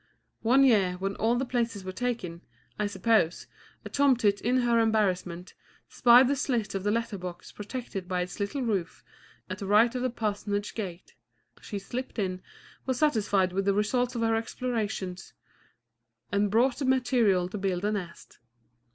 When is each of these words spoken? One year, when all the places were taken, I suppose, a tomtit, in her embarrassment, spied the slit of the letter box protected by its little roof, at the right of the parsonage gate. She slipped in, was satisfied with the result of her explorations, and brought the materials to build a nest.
One 0.41 0.63
year, 0.63 0.93
when 0.93 1.15
all 1.17 1.35
the 1.35 1.45
places 1.45 1.83
were 1.83 1.91
taken, 1.91 2.41
I 2.79 2.87
suppose, 2.87 3.45
a 3.85 3.89
tomtit, 3.91 4.41
in 4.41 4.61
her 4.61 4.79
embarrassment, 4.79 5.53
spied 5.89 6.27
the 6.27 6.35
slit 6.35 6.73
of 6.73 6.83
the 6.83 6.89
letter 6.89 7.19
box 7.19 7.51
protected 7.51 8.07
by 8.07 8.21
its 8.21 8.39
little 8.39 8.63
roof, 8.63 9.03
at 9.47 9.59
the 9.59 9.67
right 9.67 9.93
of 9.93 10.01
the 10.01 10.09
parsonage 10.09 10.73
gate. 10.73 11.13
She 11.61 11.77
slipped 11.77 12.17
in, 12.17 12.41
was 12.87 12.97
satisfied 12.97 13.53
with 13.53 13.65
the 13.65 13.75
result 13.75 14.15
of 14.15 14.21
her 14.21 14.35
explorations, 14.35 15.33
and 16.31 16.49
brought 16.49 16.77
the 16.79 16.85
materials 16.85 17.51
to 17.51 17.59
build 17.59 17.85
a 17.85 17.91
nest. 17.91 18.39